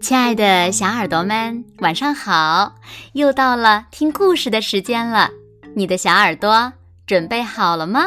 [0.00, 2.74] 亲爱的小耳朵们，晚上好！
[3.12, 5.30] 又到了听故事的时间了，
[5.74, 6.72] 你的小耳朵
[7.06, 8.06] 准备好了吗？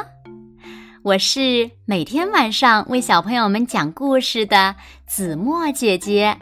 [1.04, 4.76] 我是每天晚上为小朋友们讲故事的
[5.08, 6.38] 子墨姐姐。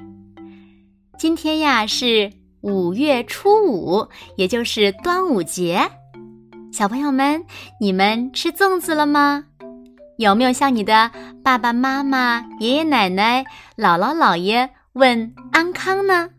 [1.18, 2.32] 今天呀是
[2.62, 4.08] 五月初五，
[4.38, 5.82] 也就是端午节。
[6.72, 7.46] 小朋友们，
[7.80, 9.46] 你们吃粽子了吗？
[10.18, 11.12] 有没有向你的
[11.44, 13.44] 爸爸妈妈、爷爷奶奶、
[13.76, 14.70] 姥姥姥爷？
[14.94, 16.30] 问安康呢？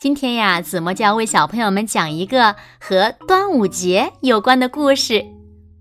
[0.00, 5.24] 今天呀，子墨就要为小朋友们讲一个和端午节有关的故事。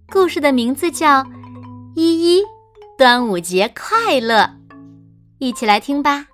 [0.08, 1.24] 故事的名字叫
[1.96, 2.44] 《依依
[2.96, 4.42] 端午节快乐》，
[5.40, 6.28] 一起来听吧。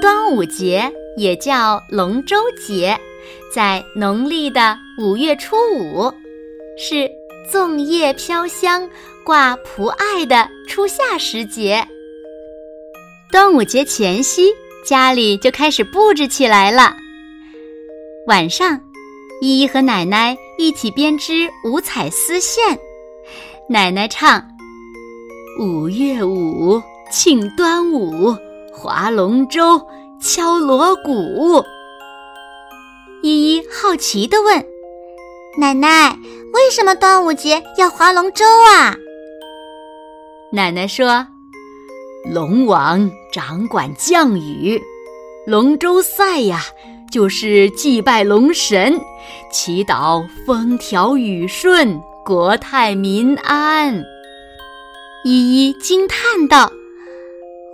[0.00, 2.96] 端午节也叫龙舟节，
[3.52, 6.21] 在农历的五月初五。
[6.84, 7.08] 是
[7.48, 8.90] 粽叶飘香
[9.24, 11.86] 挂蒲艾的初夏时节。
[13.30, 14.52] 端午节前夕，
[14.84, 16.96] 家里就开始布置起来了。
[18.26, 18.80] 晚上，
[19.40, 22.76] 依依和奶奶一起编织五彩丝线。
[23.68, 24.44] 奶奶唱
[25.62, 28.36] ：“五月五庆端午，
[28.72, 29.80] 划龙舟，
[30.20, 31.64] 敲锣鼓。”
[33.22, 34.66] 依依好奇地问
[35.56, 36.18] ：“奶奶？”
[36.52, 38.94] 为什么端午节要划龙舟啊？
[40.52, 41.26] 奶奶说
[42.30, 44.80] ：“龙王掌管降雨，
[45.46, 46.60] 龙舟赛呀，
[47.10, 49.00] 就是祭拜龙神，
[49.50, 54.04] 祈祷风调雨顺、国泰民安。”
[55.24, 56.70] 依依惊叹道：“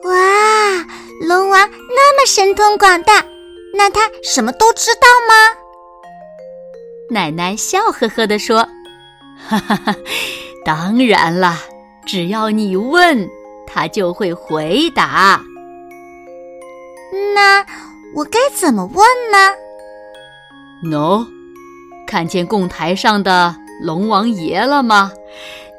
[0.04, 0.86] 哇，
[1.26, 3.24] 龙王那么神通广大，
[3.74, 5.58] 那他什么都知道吗？”
[7.10, 8.58] 奶奶笑呵呵地说
[9.48, 9.96] ：“哈哈哈，
[10.62, 11.56] 当然了，
[12.04, 13.26] 只要你问，
[13.66, 15.42] 他就会回答。
[17.34, 17.64] 那
[18.14, 18.96] 我该怎么问
[19.32, 19.54] 呢？
[20.84, 21.26] 喏，
[22.06, 25.10] 看见供台上的龙王爷了吗？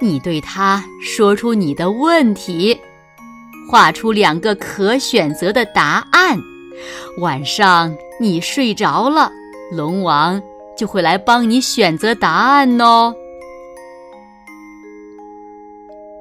[0.02, 2.76] 你对他说出你的问题，
[3.70, 6.40] 画出两个可选择的答案。
[7.20, 9.32] 晚上你睡着了，
[9.72, 10.42] 龙王。”
[10.80, 13.14] 就会来帮你选择答案哦。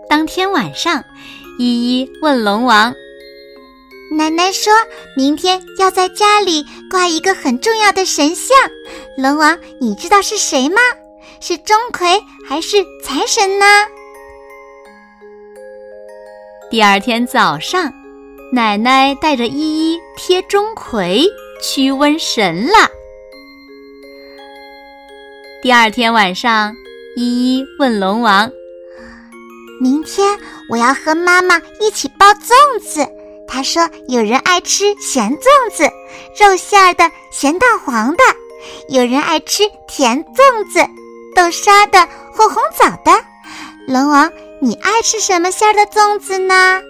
[0.09, 1.05] 当天晚上，
[1.61, 2.93] 依依问龙王
[4.19, 4.73] ：“奶奶说
[5.17, 8.57] 明天要在家里挂一个很重要的神像，
[9.17, 10.81] 龙王，你知道是谁吗？
[11.41, 13.65] 是钟馗还是财神呢？”
[16.69, 17.93] 第二天早上，
[18.53, 21.25] 奶奶带着依依贴钟馗
[21.63, 22.98] 驱瘟神了。
[25.61, 26.73] 第二天晚上，
[27.17, 28.49] 依依问龙王
[29.83, 30.39] ：“明天
[30.71, 33.05] 我要和妈妈一起包粽子。
[33.49, 35.83] 她说有人爱吃咸粽子，
[36.41, 38.23] 肉馅儿的、咸蛋黄的；
[38.89, 40.79] 有人爱吃甜粽子，
[41.35, 43.21] 豆沙的或红枣的。
[43.89, 44.31] 龙王，
[44.61, 46.81] 你爱吃什么馅儿的粽子呢？”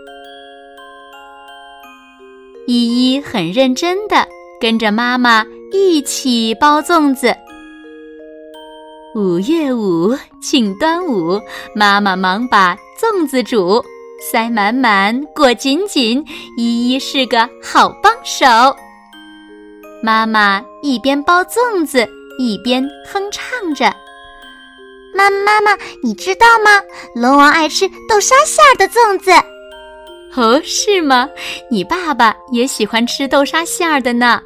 [2.68, 4.28] 依依很认真的
[4.60, 5.42] 跟着妈妈
[5.72, 7.34] 一起包粽子。
[9.18, 11.42] 五月五庆端午，
[11.74, 13.84] 妈妈忙把粽子煮，
[14.30, 16.24] 塞满满，裹紧紧，
[16.56, 18.46] 依依是个好帮手。
[20.04, 22.08] 妈妈一边包粽子，
[22.38, 22.80] 一边
[23.12, 23.92] 哼唱着
[25.12, 26.80] ：“妈妈妈，你知道吗？
[27.16, 29.32] 龙王爱吃豆沙馅儿的粽子。”
[30.40, 31.28] 哦，是吗？
[31.68, 34.40] 你爸爸也喜欢吃豆沙馅儿的呢。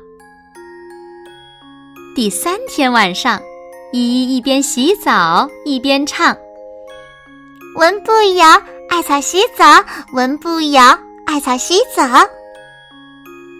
[2.16, 3.38] 第三天晚上。
[3.92, 6.34] 依依一边洗澡一边唱
[7.76, 8.48] ：“文不摇，
[8.88, 12.02] 艾草洗澡；文不摇，艾草洗澡。”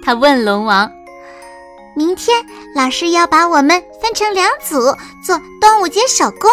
[0.03, 0.91] 他问龙王
[1.95, 2.35] ：“明天
[2.75, 6.51] 老师要把我们分成两组做端午节手工，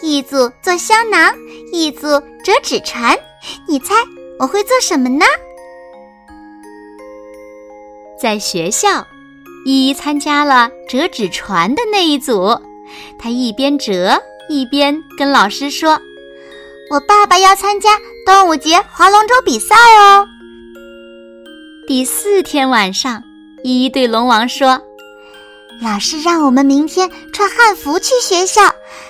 [0.00, 1.34] 一组做香囊，
[1.72, 2.06] 一组
[2.44, 3.18] 折纸船。
[3.66, 3.96] 你猜
[4.38, 5.26] 我会做什么呢？”
[8.16, 9.04] 在学校，
[9.66, 12.56] 依依参加了折纸船的那一组。
[13.18, 16.00] 他一边折一边跟老师说
[16.90, 17.90] ：“我爸爸要参加
[18.24, 20.26] 端午节划龙舟比赛哦。”
[21.86, 23.22] 第四天晚上，
[23.64, 24.80] 依依对龙王说
[25.82, 28.62] ：“老师让我们明天穿汉服去学校，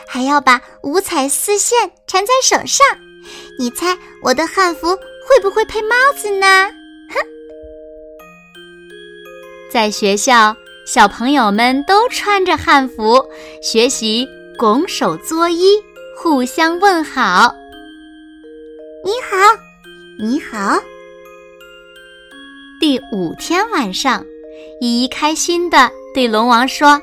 [0.07, 2.87] 还要把五彩丝线缠在手上。
[3.59, 6.69] 你猜我的汉服会不会配帽子呢？”
[7.11, 7.17] 哼，
[9.73, 10.57] 在学校。
[10.91, 13.23] 小朋友们都穿着汉服
[13.61, 14.27] 学习
[14.59, 15.85] 拱手作揖，
[16.17, 17.55] 互相问好。
[19.05, 19.37] 你好，
[20.19, 20.79] 你好。
[22.81, 24.25] 第五天晚上，
[24.81, 27.03] 依依开心的对龙王说：“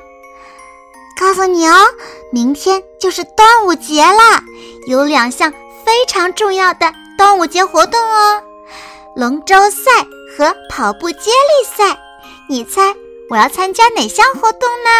[1.20, 1.84] 告诉你哦，
[2.32, 4.42] 明天就是端午节啦，
[4.88, 5.48] 有两项
[5.84, 8.42] 非常重要的端午节活动哦，
[9.14, 10.04] 龙舟赛
[10.36, 11.96] 和跑步接力赛。
[12.48, 12.92] 你猜
[13.28, 14.90] 我要参加哪项活动呢？”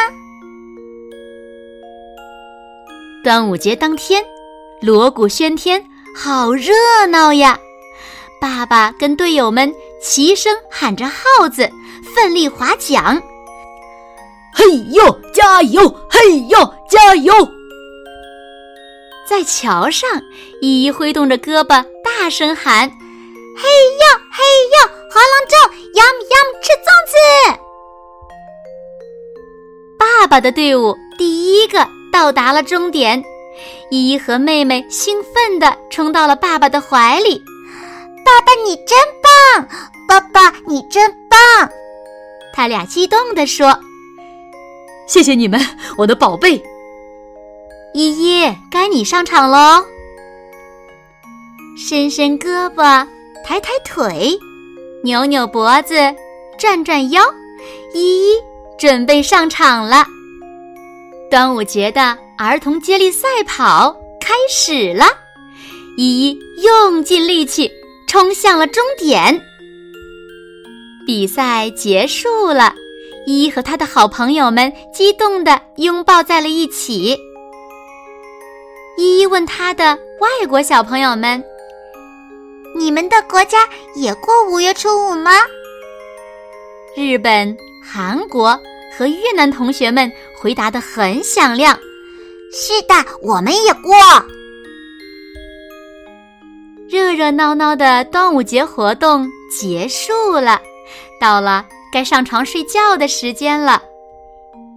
[3.23, 4.23] 端午节当天，
[4.81, 5.85] 锣鼓喧天，
[6.15, 6.73] 好热
[7.09, 7.59] 闹呀！
[8.41, 11.69] 爸爸跟队友们齐声喊着号子，
[12.15, 13.21] 奋力划桨。
[14.55, 15.89] 嘿呦，加油！
[16.09, 17.35] 嘿呦，加油！
[19.29, 20.09] 在桥上，
[20.61, 22.89] 依依挥动着胳膊，大声喊
[23.59, 24.79] ：“嘿呦，嘿呦，
[25.11, 25.57] 划龙舟，
[25.99, 26.87] 呀么呀么吃粽
[27.57, 27.59] 子！”
[30.27, 31.87] 爸爸的队伍第一个。
[32.13, 33.23] 到达了终点，
[33.91, 37.41] 依依和妹妹兴奋地冲到了爸爸的怀里。
[38.25, 39.69] 爸爸，你真棒！
[40.09, 41.71] 爸爸，你真棒！
[42.53, 43.79] 他俩激动地说
[45.07, 45.61] ：“谢谢你们，
[45.97, 46.61] 我的宝贝。”
[47.95, 49.85] 依依，该你上场喽！
[51.77, 53.07] 伸伸胳膊，
[53.45, 54.37] 抬抬腿，
[55.05, 55.95] 扭扭脖子，
[56.59, 57.23] 转转腰，
[57.95, 58.35] 依依
[58.77, 60.05] 准备上场了。
[61.29, 65.05] 端午节的儿童接力赛跑开始了，
[65.97, 67.71] 依依用尽力气
[68.07, 69.41] 冲向了终点。
[71.05, 72.73] 比赛结束了，
[73.27, 77.19] 依依和他的好朋友们激动地拥抱在了一起。
[78.97, 81.43] 依依问他的外国小朋友们
[82.79, 85.33] ：“你们的国家也过五月初五吗？”
[86.97, 88.59] 日本、韩国。
[88.99, 90.11] 和越南同学们
[90.47, 91.77] 回答的很响亮。
[92.53, 93.97] 是的，我们也过。
[96.89, 100.63] 热热闹闹的端午节活动结束了，
[101.21, 103.83] 到了该上床睡觉的时间了。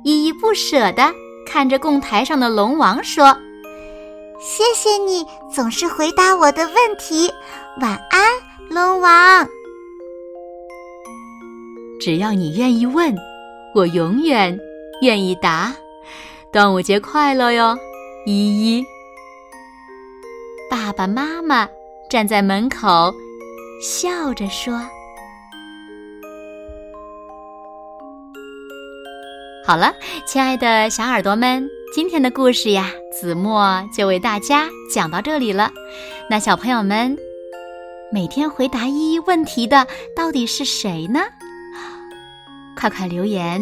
[0.04, 1.14] 依依不舍的
[1.46, 3.38] 看着供台上的龙王说
[4.42, 5.24] ：“谢谢你
[5.54, 7.32] 总是回答我的问题，
[7.80, 8.22] 晚安，
[8.72, 9.48] 龙王。
[12.02, 13.16] 只要你愿意问。”
[13.76, 14.60] 我永远
[15.02, 15.74] 愿意答，
[16.52, 17.78] 端午节快乐哟，
[18.26, 18.84] 依依。
[20.70, 21.70] 爸爸妈妈
[22.10, 23.14] 站在门口，
[23.82, 24.74] 笑着说
[29.66, 29.94] ：“好了，
[30.28, 35.72] 亲爱的小耳朵们，今天的故事呀，子墨就为大家讲到这里了。
[36.30, 37.18] 那小朋友们，
[38.12, 41.22] 每天回答依依问题的到底是谁呢？”
[42.76, 43.62] 快快留言